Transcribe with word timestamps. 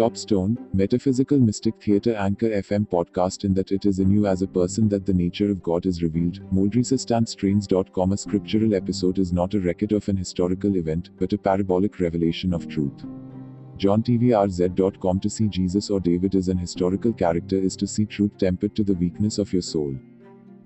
Top 0.00 0.16
Stone, 0.16 0.56
Metaphysical 0.72 1.38
Mystic 1.38 1.74
Theatre 1.78 2.14
Anchor 2.14 2.48
FM 2.48 2.88
podcast 2.88 3.44
in 3.44 3.52
that 3.52 3.70
it 3.70 3.84
is 3.84 3.98
in 3.98 4.10
you 4.10 4.26
as 4.26 4.40
a 4.40 4.46
person 4.46 4.88
that 4.88 5.04
the 5.04 5.12
nature 5.12 5.50
of 5.50 5.62
God 5.62 5.84
is 5.84 6.02
revealed. 6.02 6.40
Moldresestanstrains.com 6.54 8.12
A 8.12 8.16
scriptural 8.16 8.74
episode 8.74 9.18
is 9.18 9.30
not 9.30 9.52
a 9.52 9.60
record 9.60 9.92
of 9.92 10.08
an 10.08 10.16
historical 10.16 10.76
event, 10.76 11.10
but 11.18 11.34
a 11.34 11.36
parabolic 11.36 12.00
revelation 12.00 12.54
of 12.54 12.66
truth. 12.66 13.04
JohnTVRZ.com 13.76 15.20
to 15.20 15.28
see 15.28 15.48
Jesus 15.48 15.90
or 15.90 16.00
David 16.00 16.34
as 16.34 16.48
an 16.48 16.56
historical 16.56 17.12
character 17.12 17.58
is 17.58 17.76
to 17.76 17.86
see 17.86 18.06
truth 18.06 18.38
tempered 18.38 18.74
to 18.76 18.82
the 18.82 18.94
weakness 18.94 19.36
of 19.36 19.52
your 19.52 19.60
soul. 19.60 19.94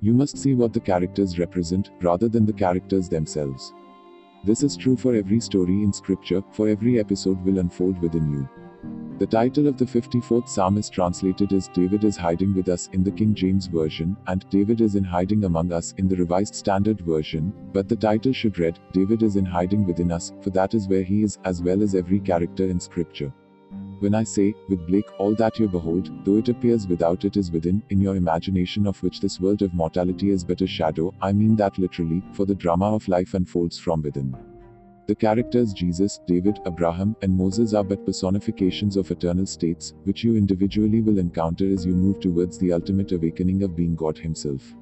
You 0.00 0.12
must 0.12 0.38
see 0.38 0.54
what 0.54 0.72
the 0.72 0.78
characters 0.78 1.40
represent, 1.40 1.90
rather 2.00 2.28
than 2.28 2.46
the 2.46 2.52
characters 2.52 3.08
themselves. 3.08 3.74
This 4.44 4.62
is 4.62 4.76
true 4.76 4.96
for 4.96 5.12
every 5.16 5.40
story 5.40 5.82
in 5.82 5.92
scripture, 5.92 6.44
for 6.52 6.68
every 6.68 7.00
episode 7.00 7.44
will 7.44 7.58
unfold 7.58 8.00
within 8.00 8.30
you. 8.30 8.48
The 9.16 9.26
title 9.26 9.68
of 9.68 9.78
the 9.78 9.84
54th 9.84 10.48
Psalm 10.48 10.76
is 10.76 10.90
translated 10.90 11.52
as 11.52 11.68
David 11.68 12.02
is 12.02 12.16
hiding 12.16 12.52
with 12.52 12.68
us 12.68 12.88
in 12.92 13.04
the 13.04 13.12
King 13.12 13.32
James 13.32 13.68
Version, 13.68 14.16
and 14.26 14.44
David 14.50 14.80
is 14.80 14.96
in 14.96 15.04
hiding 15.04 15.44
among 15.44 15.72
us 15.72 15.94
in 15.98 16.08
the 16.08 16.16
Revised 16.16 16.56
Standard 16.56 17.00
Version, 17.02 17.52
but 17.72 17.88
the 17.88 17.94
title 17.94 18.32
should 18.32 18.58
read, 18.58 18.80
David 18.92 19.22
is 19.22 19.36
in 19.36 19.44
hiding 19.44 19.86
within 19.86 20.10
us, 20.10 20.32
for 20.42 20.50
that 20.50 20.74
is 20.74 20.88
where 20.88 21.04
he 21.04 21.22
is, 21.22 21.38
as 21.44 21.62
well 21.62 21.80
as 21.80 21.94
every 21.94 22.18
character 22.18 22.64
in 22.64 22.80
Scripture. 22.80 23.32
When 24.00 24.16
I 24.16 24.24
say, 24.24 24.52
with 24.68 24.84
Blake, 24.88 25.08
all 25.20 25.36
that 25.36 25.60
you 25.60 25.68
behold, 25.68 26.10
though 26.24 26.38
it 26.38 26.48
appears 26.48 26.88
without 26.88 27.24
it 27.24 27.36
is 27.36 27.52
within, 27.52 27.84
in 27.90 28.00
your 28.00 28.16
imagination 28.16 28.84
of 28.84 29.00
which 29.00 29.20
this 29.20 29.38
world 29.38 29.62
of 29.62 29.74
mortality 29.74 30.30
is 30.30 30.42
but 30.42 30.60
a 30.60 30.66
shadow, 30.66 31.14
I 31.22 31.32
mean 31.32 31.54
that 31.56 31.78
literally, 31.78 32.20
for 32.32 32.46
the 32.46 32.54
drama 32.56 32.92
of 32.92 33.06
life 33.06 33.34
unfolds 33.34 33.78
from 33.78 34.02
within. 34.02 34.36
The 35.06 35.14
characters 35.14 35.74
Jesus, 35.74 36.20
David, 36.26 36.60
Abraham, 36.66 37.14
and 37.20 37.36
Moses 37.36 37.74
are 37.74 37.84
but 37.84 38.06
personifications 38.06 38.96
of 38.96 39.10
eternal 39.10 39.44
states, 39.44 39.92
which 40.04 40.24
you 40.24 40.36
individually 40.36 41.02
will 41.02 41.18
encounter 41.18 41.70
as 41.70 41.84
you 41.84 41.92
move 41.92 42.20
towards 42.20 42.56
the 42.56 42.72
ultimate 42.72 43.12
awakening 43.12 43.62
of 43.64 43.76
being 43.76 43.94
God 43.94 44.16
Himself. 44.16 44.74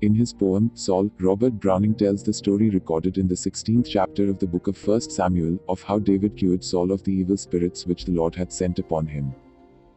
In 0.00 0.14
his 0.14 0.32
poem, 0.32 0.70
Saul, 0.72 1.10
Robert 1.20 1.60
Browning 1.60 1.94
tells 1.94 2.22
the 2.22 2.32
story 2.32 2.70
recorded 2.70 3.18
in 3.18 3.28
the 3.28 3.34
16th 3.34 3.86
chapter 3.86 4.30
of 4.30 4.38
the 4.38 4.46
book 4.46 4.66
of 4.66 4.88
1 4.88 5.02
Samuel, 5.02 5.58
of 5.68 5.82
how 5.82 5.98
David 5.98 6.38
cured 6.38 6.64
Saul 6.64 6.90
of 6.90 7.02
the 7.02 7.12
evil 7.12 7.36
spirits 7.36 7.86
which 7.86 8.06
the 8.06 8.12
Lord 8.12 8.34
had 8.34 8.50
sent 8.50 8.78
upon 8.78 9.06
him. 9.06 9.34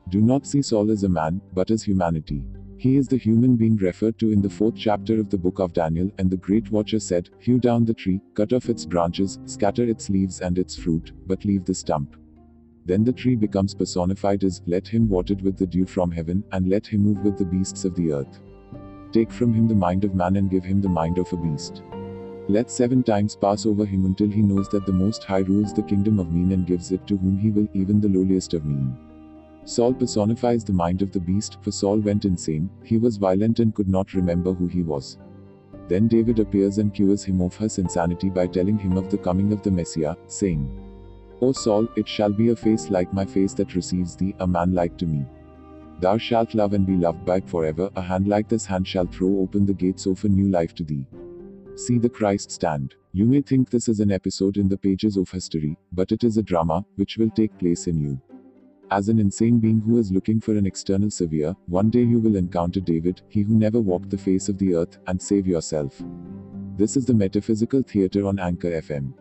Do 0.09 0.19
not 0.19 0.45
see 0.45 0.61
Saul 0.61 0.91
as 0.91 1.05
a 1.05 1.09
man, 1.09 1.39
but 1.53 1.71
as 1.71 1.83
humanity. 1.83 2.43
He 2.83 2.97
is 2.97 3.07
the 3.07 3.15
human 3.15 3.55
being 3.55 3.77
referred 3.77 4.19
to 4.19 4.29
in 4.29 4.41
the 4.41 4.49
fourth 4.49 4.75
chapter 4.75 5.17
of 5.17 5.29
the 5.29 5.37
book 5.37 5.59
of 5.59 5.71
Daniel, 5.71 6.11
and 6.17 6.29
the 6.29 6.35
great 6.35 6.69
watcher 6.69 6.99
said, 6.99 7.29
Hew 7.39 7.57
down 7.57 7.85
the 7.85 7.93
tree, 7.93 8.19
cut 8.33 8.51
off 8.51 8.67
its 8.67 8.85
branches, 8.85 9.39
scatter 9.45 9.85
its 9.85 10.09
leaves 10.09 10.41
and 10.41 10.57
its 10.57 10.75
fruit, 10.75 11.13
but 11.25 11.45
leave 11.45 11.63
the 11.63 11.73
stump. 11.73 12.17
Then 12.85 13.05
the 13.05 13.13
tree 13.13 13.37
becomes 13.37 13.73
personified 13.73 14.43
as, 14.43 14.61
Let 14.65 14.85
him 14.85 15.07
water 15.07 15.31
it 15.31 15.41
with 15.41 15.55
the 15.55 15.65
dew 15.65 15.85
from 15.85 16.11
heaven, 16.11 16.43
and 16.51 16.67
let 16.67 16.85
him 16.85 17.03
move 17.03 17.23
with 17.23 17.37
the 17.37 17.45
beasts 17.45 17.85
of 17.85 17.95
the 17.95 18.11
earth. 18.11 18.41
Take 19.13 19.31
from 19.31 19.53
him 19.53 19.69
the 19.69 19.75
mind 19.75 20.03
of 20.03 20.13
man 20.13 20.35
and 20.35 20.51
give 20.51 20.65
him 20.65 20.81
the 20.81 20.89
mind 20.89 21.17
of 21.19 21.31
a 21.31 21.37
beast. 21.37 21.83
Let 22.49 22.69
seven 22.69 23.01
times 23.01 23.37
pass 23.37 23.65
over 23.65 23.85
him 23.85 24.03
until 24.03 24.29
he 24.29 24.41
knows 24.41 24.67
that 24.71 24.85
the 24.85 24.91
Most 24.91 25.23
High 25.23 25.45
rules 25.47 25.73
the 25.73 25.83
kingdom 25.83 26.19
of 26.19 26.33
men 26.33 26.51
and 26.51 26.67
gives 26.67 26.91
it 26.91 27.07
to 27.07 27.15
whom 27.15 27.37
he 27.37 27.49
will, 27.49 27.69
even 27.73 28.01
the 28.01 28.09
lowliest 28.09 28.53
of 28.53 28.65
men. 28.65 29.12
Saul 29.65 29.93
personifies 29.93 30.63
the 30.63 30.73
mind 30.73 31.01
of 31.01 31.11
the 31.11 31.19
beast, 31.19 31.57
for 31.61 31.71
Saul 31.71 31.99
went 31.99 32.25
insane, 32.25 32.69
he 32.83 32.97
was 32.97 33.17
violent 33.17 33.59
and 33.59 33.73
could 33.73 33.87
not 33.87 34.13
remember 34.13 34.53
who 34.53 34.67
he 34.67 34.81
was. 34.81 35.17
Then 35.87 36.07
David 36.07 36.39
appears 36.39 36.77
and 36.77 36.93
cures 36.93 37.23
him 37.23 37.41
of 37.41 37.55
his 37.57 37.77
insanity 37.77 38.29
by 38.29 38.47
telling 38.47 38.77
him 38.77 38.97
of 38.97 39.09
the 39.09 39.17
coming 39.17 39.53
of 39.53 39.61
the 39.61 39.71
Messiah, 39.71 40.15
saying, 40.27 40.69
O 41.41 41.51
Saul, 41.51 41.87
it 41.95 42.07
shall 42.07 42.31
be 42.31 42.49
a 42.49 42.55
face 42.55 42.89
like 42.89 43.13
my 43.13 43.25
face 43.25 43.53
that 43.53 43.75
receives 43.75 44.15
thee, 44.15 44.35
a 44.39 44.47
man 44.47 44.73
like 44.73 44.97
to 44.97 45.05
me. 45.05 45.25
Thou 45.99 46.17
shalt 46.17 46.53
love 46.53 46.73
and 46.73 46.85
be 46.85 46.95
loved 46.95 47.25
by 47.25 47.39
forever, 47.39 47.89
a 47.95 48.01
hand 48.01 48.27
like 48.27 48.49
this 48.49 48.65
hand 48.65 48.87
shall 48.87 49.05
throw 49.05 49.39
open 49.39 49.65
the 49.65 49.73
gates 49.73 50.05
of 50.05 50.23
a 50.25 50.29
new 50.29 50.49
life 50.49 50.73
to 50.75 50.83
thee. 50.83 51.05
See 51.75 51.97
the 51.97 52.09
Christ 52.09 52.51
stand. 52.51 52.95
You 53.13 53.25
may 53.25 53.41
think 53.41 53.69
this 53.69 53.87
is 53.87 53.99
an 53.99 54.11
episode 54.11 54.57
in 54.57 54.67
the 54.67 54.77
pages 54.77 55.17
of 55.17 55.29
history, 55.29 55.77
but 55.91 56.11
it 56.11 56.23
is 56.23 56.37
a 56.37 56.43
drama, 56.43 56.85
which 56.95 57.17
will 57.17 57.29
take 57.29 57.57
place 57.57 57.87
in 57.87 57.99
you. 57.99 58.21
As 58.93 59.09
an 59.09 59.17
insane 59.17 59.57
being 59.57 59.79
who 59.79 59.97
is 59.97 60.11
looking 60.11 60.39
for 60.39 60.55
an 60.55 60.67
external 60.67 61.09
savior, 61.09 61.55
one 61.65 61.89
day 61.89 62.03
you 62.03 62.19
will 62.19 62.35
encounter 62.35 62.79
David, 62.79 63.23
he 63.27 63.41
who 63.41 63.55
never 63.55 63.81
walked 63.81 64.11
the 64.11 64.19
face 64.19 64.49
of 64.49 64.59
the 64.59 64.75
earth, 64.75 64.99
and 65.07 65.19
save 65.19 65.47
yourself. 65.47 65.99
This 66.77 66.95
is 66.95 67.03
the 67.03 67.13
Metaphysical 67.15 67.81
Theatre 67.81 68.27
on 68.27 68.37
Anchor 68.37 68.69
FM. 68.69 69.13